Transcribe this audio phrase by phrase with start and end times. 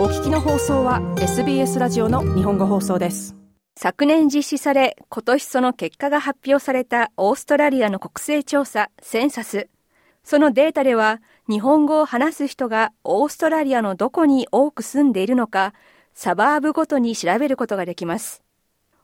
[0.00, 3.36] お聞きの放送は SBS ラジオの日本語放送です。
[3.76, 9.68] 昨年実施され今年その結果が発表されたオーストラリアの国勢調査センサス。
[10.24, 15.74] そのデータでは日本語を話す人がオーストラリアのどこに多く住んでいるのか
[16.14, 18.42] サバーブごとに調べることができます。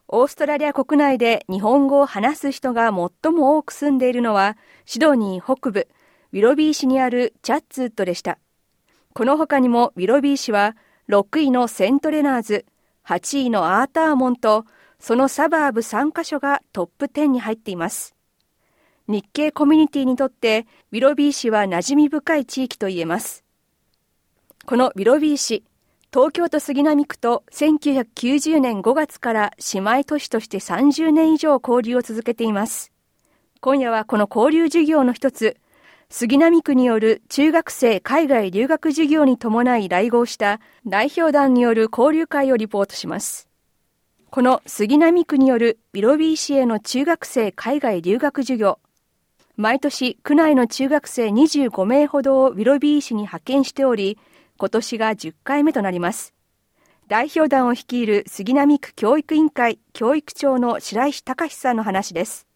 [0.07, 5.87] オーストラリア国内で日本語を話す人が最も多く住んでいるのはシドニー北部
[6.33, 8.39] ウィロビー市にあるチャッツウッドでした。
[9.13, 10.75] この他にもウィロビー市は
[11.09, 12.65] 6位のセントレナーズ
[13.05, 14.65] 8位のアーターモンと
[14.99, 18.15] そのサバーブ3カ所がトップ10に入っています
[19.07, 23.43] 日系コミュニティにとってウィロビー市は馴染み深い地域と言えます
[24.65, 25.63] このウィロビー市
[26.13, 32.93] 東京都杉並区と1990年5月から姉妹都市として30年以上交流を続けています。
[33.59, 35.57] 今夜はこの交流事業の一つ、
[36.09, 43.49] 杉並区による中学生海外留学事業に伴い来合した代表団による交流会をリポートします。
[44.29, 48.79] この杉並区によるビロビー市への中学生海外留学授業、
[49.57, 54.17] 毎年区内の中学生25名ほどをウィロビー市に派遣しており、
[54.57, 56.33] 今年が10回目となります。
[57.09, 62.47] 代表団を率いる杉並区教育委員会教育長の白石隆さんの話です。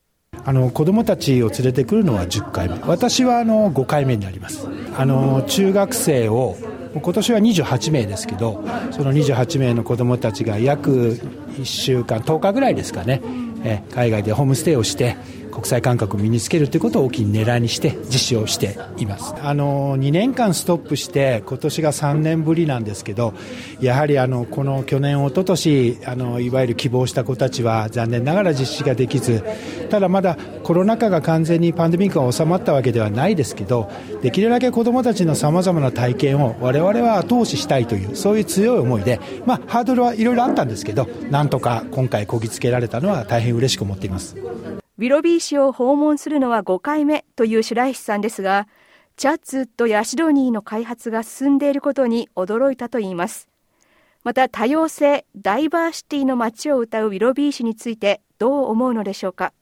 [0.43, 2.79] あの子供たちを連れてくるのは10回目。
[2.83, 4.67] 私はあの5回目になります。
[4.97, 6.57] あの中学生を
[6.93, 11.19] 今年は28名ですけどその28名の子供たちが約
[11.57, 13.21] 1週間10日ぐらいですかね。
[13.93, 15.15] 海外でホームステイをして
[15.52, 23.33] 国際感覚を身につけるということを大きい狙いにして実施をしていますあの2年間ストップして今年が3年ぶりなんですけど
[23.79, 29.44] やはりあのこの去年、おととしあのいわゆる希望した子たちは残念ながら実施ができず
[29.89, 33.89] ただまだコロナ禍が完全にパンデミックが収まったわけではないですけど
[34.22, 44.35] できるだけ子どもたちのさまざまな体験を我々は後押ししたいというそういう強い思いで、まあ、ハードルはいろいろあったんですけどなんとか今回こぎつけられたのは大変嬉しく思っています。
[45.01, 48.67] ウィロビー市を訪問するのは5回目という白石さんですが、
[49.17, 53.50] チャッツとヤシドニーの開発が進んでいることに驚いたといいます。
[54.23, 59.53] また多様性、ダイバーシティの街を歌うウィロビー市についてどう思うのでしょうか。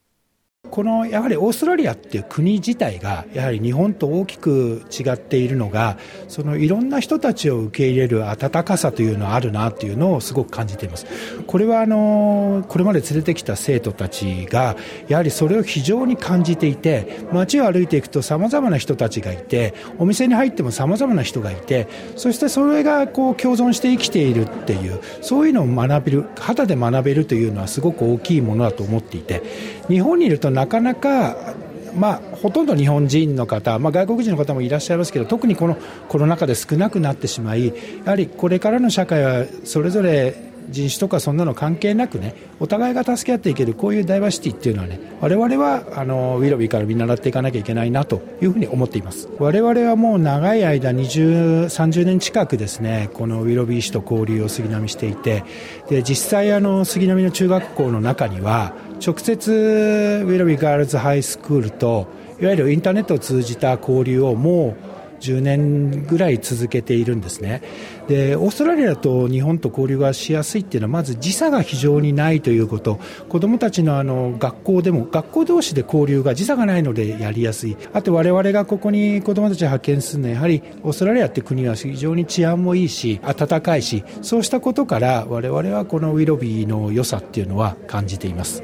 [0.70, 5.98] このやはりオーストラリアっていう国自体がやはり日本と大きく違っているのが
[6.28, 11.06] そのいろんな人たちを受け入れる温かさというのはあるなというのをすごく感じています。
[11.46, 14.76] これはあのこれまで連れてきた生徒たちが
[15.08, 29.42] やはりそれを非常に感じていて街を歩いていくとさまざまな人たちがいてお店に入ってもさまざまな人がいてそしてそれがこう共存して生きているっていうそういうのを学べる肌で学べるというのはすごく大きいものだと思っていて
[29.88, 31.54] 日本にいるとなかなか
[31.94, 35.76] まあ、ほとんど日本人の方、まあ、外国人の方もいらっしゃいますけど特にこの
[36.08, 37.72] コロナ禍で少なくなってしまいや
[38.04, 49.28] はりこれからの社会はそれぞれ人種とかそんなの関係なくねお互いが助け合っていけるこういうダイバーシティっていうのはね我々はあのウィロビーから見習っていかなきゃいけないなというふうに思っています。
[49.38, 55.44] 我々はもう長い間20、30年近くですねこのウィロビー市と交流を杉並していて
[55.88, 62.06] で実際あの杉並の中学校の中には直接ウィロビーガールズハイスクールと
[62.40, 64.89] いわゆるインターネットを通じた交流をもう
[65.20, 67.62] 10年ぐらい続けているんですね。
[68.08, 72.98] でオーストラリアと日本と交流がしやすいっていうのはまず時差が非常にないということ。
[73.28, 77.76] 子どもたちのあの学校でも学校同士で交流が時差がないのでやりやすい。
[77.92, 88.62] あと我々がここに子どもたちを派遣するのはやはりオーストラリアって国は非常に治安もいいし暖かいしそうしたことから我々はこのウィロビーの良さっていうのは感じています。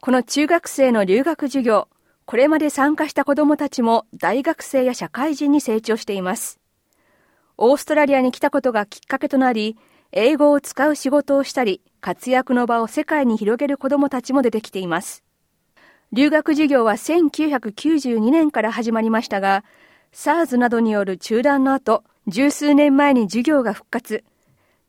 [0.00, 1.86] この中学生の留学授業
[2.32, 6.58] これまで参加した子どもたちも大学生や社会人に成長しています。
[7.58, 9.76] オーストラリアに来たことがきっかけとなり、
[10.12, 15.22] 英語を使う仕事をしたり、活躍の場を世界に広げる子どもたちも出てきています。
[16.10, 19.62] 留学授業は1992年から始まりましたが、
[20.14, 24.24] SARS などによる中断の後、十数年前に授業が復活。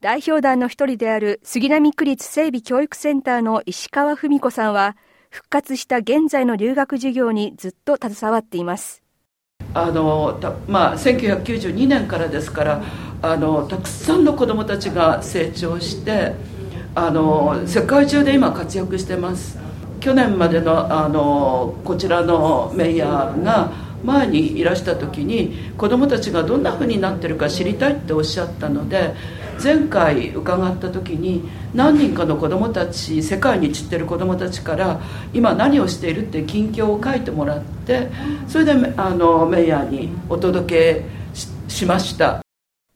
[0.00, 4.96] 代表団の一人である杉並区立整備教育センターの石川文子さんは、
[5.34, 9.02] 復活した現在の留学授業にずっと携わっています。
[9.74, 10.38] あの
[10.68, 12.84] まあ、1992年からですから
[13.20, 16.34] あのたくさんの子どもたちが成長して
[16.94, 19.58] あの世界中で今活躍してます。
[19.98, 23.72] 去年までのあのこちらのメイヤーが
[24.04, 29.14] 前にいらした時に子どもたちがどんなふうになってるか知りたいっておっしゃったので
[29.62, 35.00] 前回伺った時に何人かの子どもたち世界に散ってる子どもたちから
[35.32, 38.10] 今何をしているって近況を書いてもらって
[38.48, 41.04] それであのメイヤーにお届け
[41.68, 42.44] しました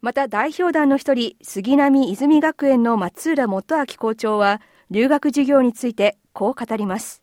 [0.00, 4.60] また代表団の一人、杉並泉学園の松浦元明校長は、
[4.92, 7.20] 留学授業についてこう語ります。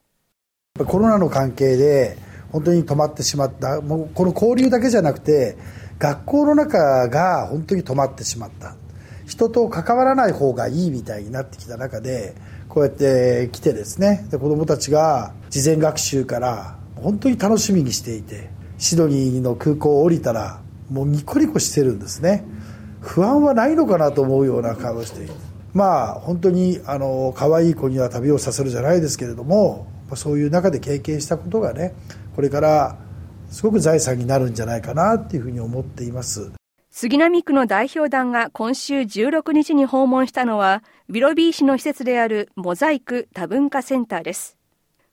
[0.85, 2.17] コロナの関係で
[2.55, 5.57] 本当に止まってしまった、もうこの交流だけじゃなくて、
[5.99, 8.77] 学校の中が本当に止まってしまった。
[9.25, 12.33] 人と関わらない方がいいみたいになってきた中で、
[12.69, 22.45] こうやって来てですね、で子供たちが事前学習から本当に楽しみにしていて、シドニーの空港を降りたら、もうニコニコしてるんですね。
[23.01, 25.33] 不安はないのかなと思うような顔をしている。
[25.73, 31.93] まあ本当にあの可愛い子には旅をさせるじゃないですけれどもそういう中で経験したことがね
[32.35, 32.97] これから
[33.49, 36.51] すごく財産になるんじゃないかなっていうふうに思っています。
[36.91, 44.57] 杉並区の代表団が今週16日に訪問したのはウィロビー市の施設であるモザイク多文化センターです。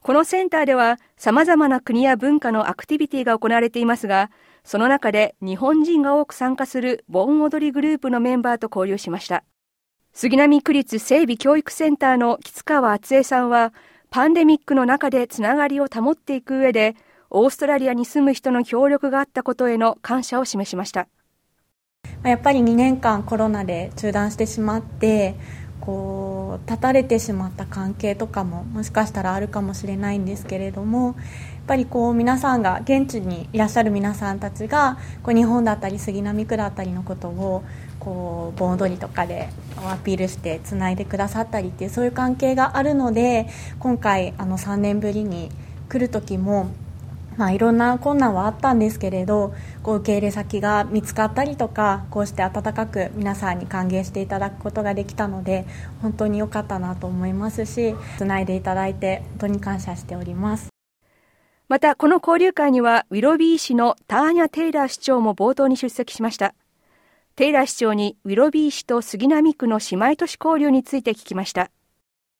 [0.00, 4.30] このセンターでは様々な国や文化のアクティビティが行われていますが
[4.64, 9.44] その中で日本人が多く参加する盆踊りグループのメンバーと交流しました。
[10.14, 13.72] 杉並区立整備教育センターの吉川敦恵さんは、
[14.10, 16.96] パンデミックの中でつながりを保っていく上で、
[17.34, 21.08] オーストラリアに住む人の協力があったことへの感謝を示しました。
[22.24, 25.34] やっぱり2年間コロナで中断してしまって、
[25.80, 31.14] こう、断たれてしまった関係とかももしかしたらあるかもしれないんですけれども、やっ
[31.68, 37.62] ぱりこう皆さんが現地にいらっしゃる皆さんたちがこう日本だったり杉並区だったりのことを
[37.98, 43.46] こう盆踊りとかでアピールしてつないでくださったりっていうそういう関係があるので
[43.78, 45.50] 今回あの3年ぶりに
[45.88, 46.68] 来る時も
[47.36, 55.66] まあ、いろんな困難はあったんですけれどこう受け入れ先が見つかったりとかこうして温かく皆さんに歓迎していただくことができたので
[56.02, 60.68] 本当に良かったなと思いますしつないでいただいて本当に感謝しております
[61.68, 66.54] またこの交流会にはウィロビー市のターニャ・テイラー市長も冒頭に出席しました
[67.34, 71.70] テイラー市長にウィロビー市と杉並区の姉妹都市交流について聞きました。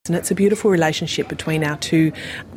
[0.09, 2.11] And it's a beautiful relationship between our two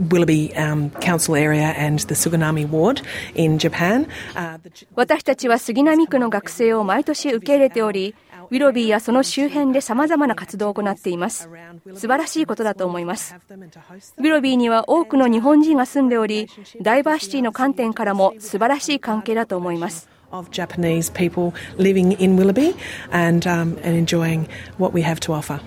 [0.10, 3.04] Willoughby um, council area and the Suganami ward
[3.36, 4.08] in Japan.
[4.36, 4.58] Uh,
[4.96, 8.16] 私たちは杉並区の学生を毎年受け入れており、
[8.50, 11.48] ウィロビーやその周辺で様々な活動を行っています。
[11.94, 13.36] 素晴らしいことだと思います。
[13.36, 16.48] ウィロビーには多くの日本人が住んでおり、
[16.82, 20.10] ダイバーシティの観点からも素晴らしい関係だと思います。
[20.32, 22.76] of Japanese people living in Willoughby
[23.12, 24.48] and, um, and enjoying
[24.80, 25.60] what we have to offer.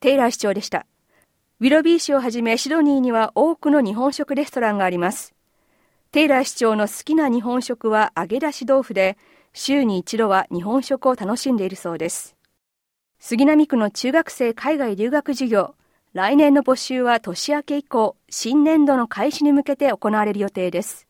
[0.00, 0.86] テイラー市長でした。
[1.60, 5.34] ウィロビー市をはじめシドニーには多くの日本食レストランがあります。
[6.12, 9.18] テイラー市長の好きな日本食は揚げ出し豆腐で、
[9.52, 12.36] 週に一度は日本食を楽しんでいるそうです。
[13.18, 15.74] 杉並区の中学生海外留学授業、
[16.12, 21.08] 来年の募集は年明け以降、新年度の開始に向けて行われる予定です。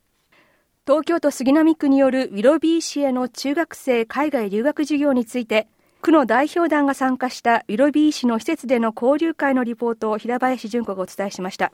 [0.86, 5.68] 東京都杉並区によるウィロビー市への中学生海外留学授業について、
[6.00, 11.72] 区の代表団が参加したウィロビー市の施設での交流会のリポートを平林純子がお伝えしました。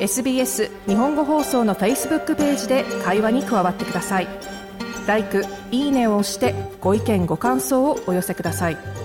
[0.00, 4.28] SBS 日本語放送の Facebook ページで会話に加わってください。
[5.06, 5.24] l i
[5.70, 9.03] いいねを押してご意見ご感想をお寄せください。